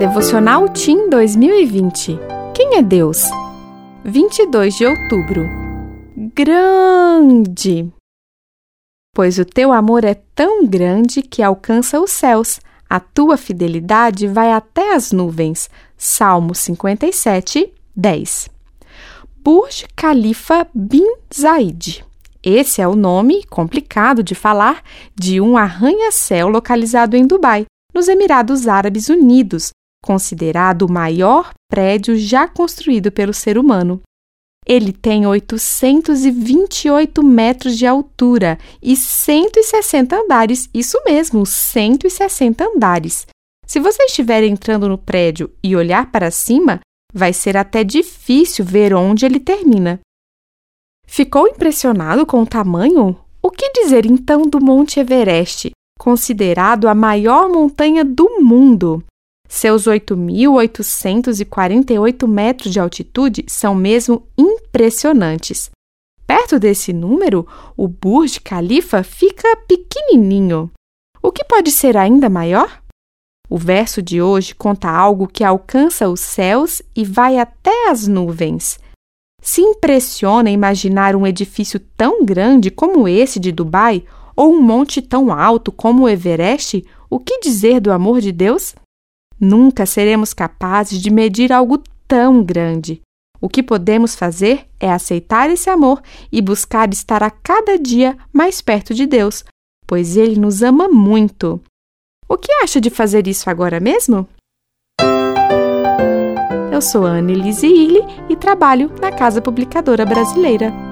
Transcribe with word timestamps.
Devocional 0.00 0.66
Tim 0.70 1.10
2020. 1.10 2.18
Quem 2.54 2.76
é 2.76 2.82
Deus? 2.82 3.18
22 4.02 4.74
de 4.74 4.86
outubro. 4.86 5.46
Grande! 6.34 7.86
Pois 9.14 9.38
o 9.38 9.44
teu 9.44 9.70
amor 9.70 10.02
é 10.02 10.14
tão 10.34 10.66
grande 10.66 11.20
que 11.20 11.42
alcança 11.42 12.00
os 12.00 12.12
céus, 12.12 12.60
a 12.88 12.98
tua 12.98 13.36
fidelidade 13.36 14.26
vai 14.26 14.50
até 14.50 14.94
as 14.94 15.12
nuvens. 15.12 15.68
Salmo 15.98 16.54
57, 16.54 17.70
10. 17.94 18.48
Burj 19.44 19.84
Khalifa 19.94 20.66
bin 20.74 21.04
Zaid. 21.30 22.02
Esse 22.42 22.80
é 22.80 22.88
o 22.88 22.96
nome, 22.96 23.44
complicado 23.50 24.22
de 24.22 24.34
falar, 24.34 24.82
de 25.14 25.42
um 25.42 25.58
arranha-céu 25.58 26.48
localizado 26.48 27.18
em 27.18 27.26
Dubai, 27.26 27.66
nos 27.94 28.08
Emirados 28.08 28.66
Árabes 28.66 29.10
Unidos, 29.10 29.72
considerado 30.02 30.82
o 30.82 30.92
maior 30.92 31.52
prédio 31.70 32.16
já 32.16 32.48
construído 32.48 33.12
pelo 33.12 33.32
ser 33.32 33.58
humano. 33.58 34.00
Ele 34.66 34.92
tem 34.92 35.26
828 35.26 37.22
metros 37.24 37.76
de 37.78 37.86
altura 37.86 38.58
e 38.82 38.94
160 38.94 40.16
andares, 40.16 40.68
isso 40.72 40.98
mesmo, 41.04 41.46
160 41.46 42.64
andares. 42.64 43.26
Se 43.66 43.80
você 43.80 44.04
estiver 44.04 44.42
entrando 44.42 44.88
no 44.88 44.98
prédio 44.98 45.50
e 45.62 45.74
olhar 45.74 46.10
para 46.10 46.30
cima, 46.30 46.80
vai 47.12 47.32
ser 47.32 47.56
até 47.56 47.82
difícil 47.82 48.64
ver 48.64 48.94
onde 48.94 49.24
ele 49.24 49.40
termina. 49.40 50.00
Ficou 51.06 51.48
impressionado 51.48 52.24
com 52.24 52.42
o 52.42 52.46
tamanho? 52.46 53.16
O 53.42 53.50
que 53.50 53.72
dizer 53.72 54.06
então 54.06 54.42
do 54.42 54.60
Monte 54.60 55.00
Everest, 55.00 55.70
considerado 55.98 56.86
a 56.86 56.94
maior 56.94 57.48
montanha 57.48 58.04
do 58.04 58.40
mundo? 58.40 59.02
Seus 59.52 59.88
8.848 59.88 62.28
metros 62.28 62.72
de 62.72 62.78
altitude 62.78 63.44
são 63.48 63.74
mesmo 63.74 64.22
impressionantes. 64.38 65.68
Perto 66.24 66.56
desse 66.56 66.92
número, 66.92 67.44
o 67.76 67.88
Burj 67.88 68.38
Khalifa 68.44 69.02
fica 69.02 69.56
pequenininho. 69.66 70.70
O 71.20 71.32
que 71.32 71.42
pode 71.42 71.72
ser 71.72 71.96
ainda 71.96 72.30
maior? 72.30 72.80
O 73.50 73.58
verso 73.58 74.00
de 74.00 74.22
hoje 74.22 74.54
conta 74.54 74.88
algo 74.88 75.26
que 75.26 75.42
alcança 75.42 76.08
os 76.08 76.20
céus 76.20 76.80
e 76.94 77.04
vai 77.04 77.36
até 77.36 77.90
as 77.90 78.06
nuvens. 78.06 78.78
Se 79.42 79.60
impressiona 79.60 80.48
imaginar 80.48 81.16
um 81.16 81.26
edifício 81.26 81.80
tão 81.96 82.24
grande 82.24 82.70
como 82.70 83.08
esse 83.08 83.40
de 83.40 83.50
Dubai 83.50 84.04
ou 84.36 84.52
um 84.52 84.62
monte 84.62 85.02
tão 85.02 85.32
alto 85.32 85.72
como 85.72 86.04
o 86.04 86.08
Everest? 86.08 86.86
O 87.10 87.18
que 87.18 87.40
dizer 87.40 87.80
do 87.80 87.90
amor 87.90 88.20
de 88.20 88.30
Deus? 88.30 88.76
Nunca 89.40 89.86
seremos 89.86 90.34
capazes 90.34 91.00
de 91.00 91.10
medir 91.10 91.50
algo 91.50 91.82
tão 92.06 92.44
grande. 92.44 93.00
O 93.40 93.48
que 93.48 93.62
podemos 93.62 94.14
fazer 94.14 94.66
é 94.78 94.92
aceitar 94.92 95.48
esse 95.48 95.70
amor 95.70 96.02
e 96.30 96.42
buscar 96.42 96.92
estar 96.92 97.22
a 97.22 97.30
cada 97.30 97.78
dia 97.78 98.18
mais 98.30 98.60
perto 98.60 98.92
de 98.92 99.06
Deus, 99.06 99.42
pois 99.86 100.16
Ele 100.16 100.38
nos 100.38 100.62
ama 100.62 100.88
muito. 100.88 101.58
O 102.28 102.36
que 102.36 102.52
acha 102.62 102.80
de 102.80 102.90
fazer 102.90 103.26
isso 103.26 103.48
agora 103.48 103.80
mesmo? 103.80 104.28
Eu 106.70 106.82
sou 106.82 107.04
Anne 107.04 107.32
Elise 107.32 107.66
Illy 107.66 108.02
e 108.28 108.36
trabalho 108.36 108.92
na 109.00 109.10
Casa 109.10 109.40
Publicadora 109.40 110.04
Brasileira. 110.04 110.89